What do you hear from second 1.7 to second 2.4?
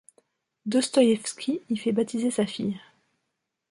fait baptiser